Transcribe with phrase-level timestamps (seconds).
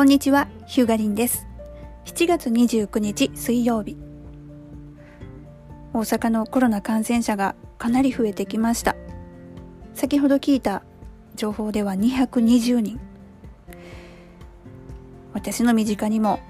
[0.00, 1.46] こんにちは、ヒューガリンです。
[2.06, 3.98] 7月29日水曜日。
[5.92, 8.96] 大阪のコロナ感染者がかなり増えてきました。
[9.92, 10.84] 先ほど聞いた
[11.34, 12.98] 情報では220人。
[15.34, 16.40] 私の身近にも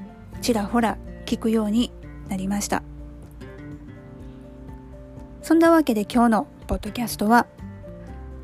[0.40, 0.96] ちらほら
[1.26, 1.90] 聞くように
[2.28, 2.84] なりました。
[5.42, 7.48] そんなわけで今日のポッドキャストは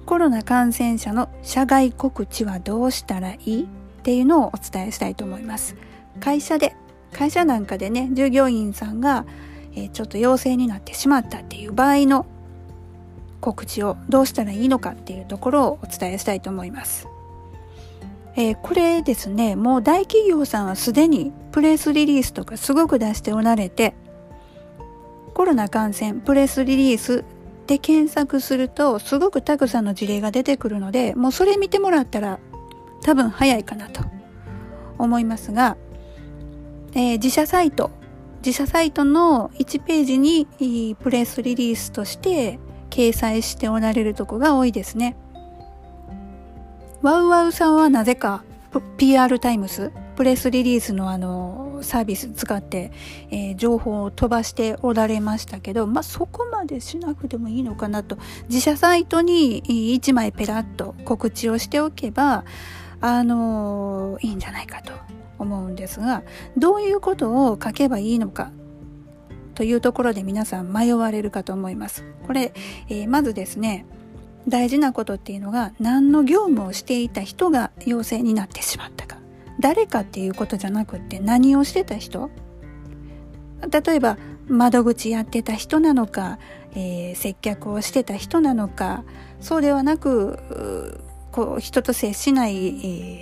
[0.04, 3.68] コロナ感染者の社外告知はどうしたらいい？
[4.06, 5.74] っていうのをお伝えしたいと思います。
[6.20, 6.76] 会社で、
[7.12, 9.26] 会社なんかでね、従業員さんが、
[9.74, 12.24] え、ちょっと陽性になってしまったっていう場合の
[13.40, 17.08] 告知をどうしたらいいのかっていうところをお伝えしたいと思います。
[18.36, 23.96] えー、これですね、もう大企業さんはすでにプレスリリースとかすごく出しておられて、
[25.34, 27.24] コロナ感染プレスリリース
[27.66, 32.38] で検索するとすごくたくさんの事例が出てくるのでもうそれ見てもらったら
[33.06, 34.02] 多分早いかなと
[34.98, 35.76] 思いますが、
[36.92, 37.92] えー、自社サイト
[38.44, 42.58] 自社サイトの1ページにプレスリリースとして
[42.90, 45.16] 掲載しておられるとこが多いですね。
[47.00, 48.42] ワウワウさんはなぜか
[48.96, 52.90] PR タイムスプレスリリースのあのサービス使って、
[53.30, 58.18] えー、情報を飛ばしておられましたけど、まあ、そこまでしなくてもいいのかなと
[58.48, 59.62] 自社サイトに
[60.00, 62.44] 1枚ペラッと告知をしておけば
[63.00, 64.92] あのいいんじゃないかと
[65.38, 66.22] 思うんですが
[66.56, 68.52] どういうことを書けばいいのか
[69.54, 72.04] というところで皆さん迷われるかと思います。
[72.26, 72.52] これ、
[72.88, 73.86] えー、まずですね
[74.48, 79.18] 大事なことっていうのが何の業務をしていた人が陽性になってしまったか
[79.58, 82.30] 誰かっていうことじゃなくって何をしてた人？
[83.70, 86.38] 例えば窓口やってた人なのか、
[86.72, 89.04] えー、接客をしてた人なのか
[89.40, 91.00] そうではなく
[91.36, 92.70] こう人と接しない、え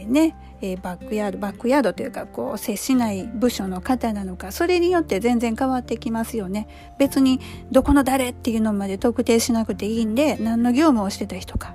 [0.04, 7.40] ー、ね、えー、バックヤードバックヤードというかこう接しない部署の方なのかそれによって全然変わってきますよね別に
[7.72, 11.74] どこの誰っていうのまで特定しなくていいんで何の業務をしてた人か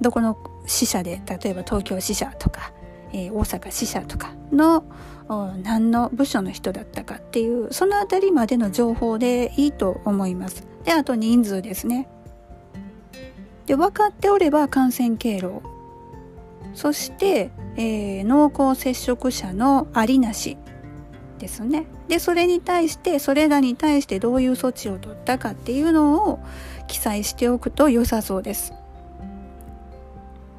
[0.00, 2.72] どこの支社で例えば東京支社とか
[3.14, 4.84] えー、大阪支社とかの
[5.62, 10.66] 何の部署の人だったかっていうその辺りまでの情報でいいと思います。
[10.84, 12.08] であと人数ですね。
[13.66, 15.62] で分かっておれば感染経路
[16.74, 20.58] そして、えー、濃厚接触者のありなし
[21.38, 21.86] ですね。
[22.08, 26.40] でそれに対してそれらに対してどういう措置を取ったかっていうのを
[26.86, 28.72] 記載しておくと良さそうです。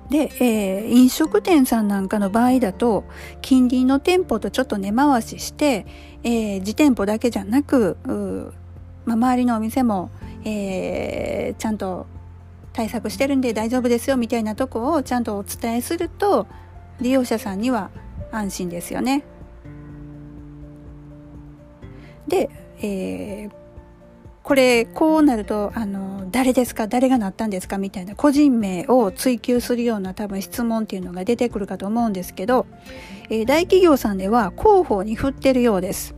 [0.09, 3.05] で、えー、飲食店さんなんかの場合だと
[3.41, 5.85] 近隣の店舗とちょっと根回しして、
[6.23, 7.97] えー、自店舗だけじゃなく、
[9.05, 10.11] まあ、周りのお店も、
[10.43, 12.05] えー、ちゃんと
[12.75, 16.45] 対策してるんで大丈夫ですよみたいなとこをちゃんとお伝えすると
[16.99, 17.89] 利用者さんには
[18.31, 19.23] 安心ですよね。
[22.27, 22.49] で、
[22.79, 23.65] えー
[24.45, 32.67] これこうなるとあの誰ですか誰がなったんですかみたいな個人名を追求するような多分質問っていうのが出てくるかと思うんですけど、
[33.31, 36.13] えー、大企業さんでは広報に振ってるようです。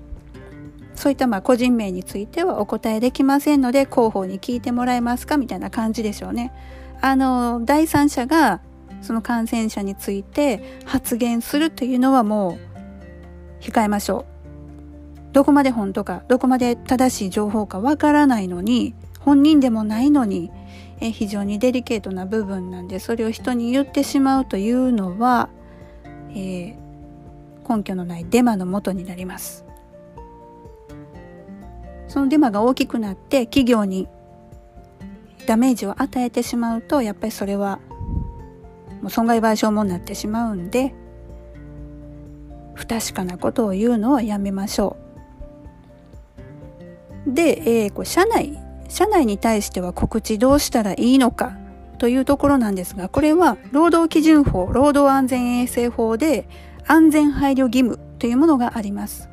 [0.97, 6.51] そういったまあ個人名についてはお答えできませんので広報に聞いてもらえますかみたいな感じでしょうね。
[6.99, 8.61] あの第三者が
[9.01, 12.57] その感染者について発言するというのはも
[13.61, 14.37] う控えましょう。
[15.33, 20.49] どこまで本当か、どこまで正しい情報かわからないのに、本人でもないのに、
[20.99, 25.49] え非常にデリケートな部分なんで、それを人に言ってしまうというのは、
[26.31, 26.75] えー、
[27.69, 29.66] 根拠のないデマのもとになります。
[32.07, 34.07] そのデマが大きくなって企業に
[35.45, 37.79] ダメージを与えてしまうと、やっぱりそれは
[39.01, 40.93] もう損害賠償もなってしまうんで、
[42.73, 44.97] 不確かなことを言うのはやめましょ
[47.25, 47.33] う。
[47.33, 48.57] で、えー、こう社内、
[48.87, 51.57] 社内に対しては告知どうしたらいいのか
[51.97, 56.47] というところなんですが、これは労働基準法、労働安全衛生法で
[56.85, 59.29] 安全配慮義務というものがあります。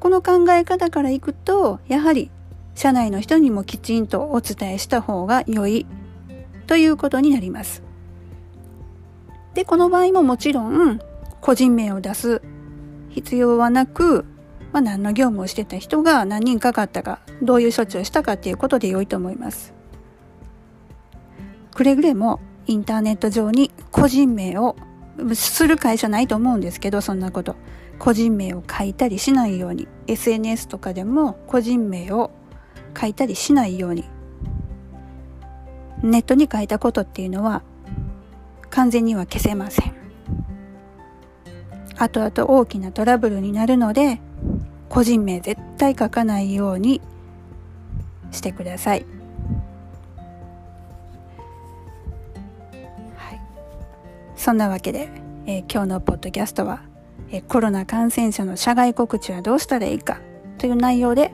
[0.00, 2.30] この考え方からいくと、やはり
[2.74, 5.86] 社内の人にもきちんとお伝えした方が良い
[6.66, 7.82] ということになります。
[9.54, 10.98] で、この場合ももちろん
[11.42, 12.40] 個人名を出す
[13.10, 14.24] 必要はなく、
[14.72, 19.74] まあ、何の業務をしてた人が何人かかったか、どういう処置をしたかっていうことで良いと思います。
[21.74, 24.76] くれぐれもインターネット上に個人名を
[25.34, 27.56] する会社ないと思うんですけど、そんなこと。
[27.98, 32.30] 個人名を書いたりしないように、SNS とかでも個人名を
[32.98, 34.04] 書いたりしないように。
[36.02, 37.62] ネットに書いたことっていうのは
[38.70, 39.94] 完全には消せません。
[41.98, 44.20] 後々大きなトラブルになるので
[44.88, 47.02] 個人名絶対書かないように
[48.32, 49.00] してください。
[49.00, 49.19] はい、
[54.40, 55.10] そんなわけで、
[55.44, 56.82] えー、今日のポッドキャストは、
[57.30, 60.18] えー、コロナ感染者の社外告知はどうしたらいいか
[60.56, 61.30] という内容で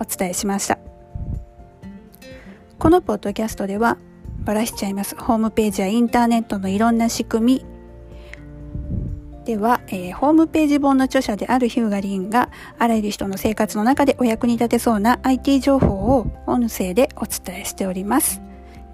[0.00, 0.80] お伝えしました。
[2.80, 3.96] このポッドキャストでは
[4.40, 7.66] ばらしちゃいますホームページやインターネットのいろんな仕組み
[9.44, 18.42] では、えー、ホームページ本の著者であるヒューガリンがあらゆる人の生活の中でお役に立てそうな IT 情報を音声でお伝えしております。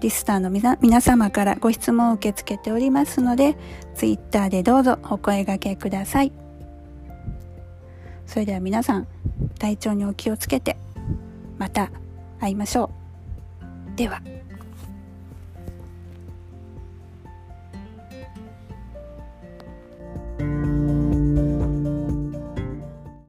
[0.03, 3.55] リスターの皆様からご質問を受け付けておりますので、
[3.95, 6.33] twitter でどうぞお声がけください。
[8.25, 9.07] それでは皆さん、
[9.59, 10.75] 体調にお気をつけて、
[11.57, 11.89] また
[12.41, 12.91] 会いましょ
[13.93, 13.95] う。
[13.95, 14.21] では。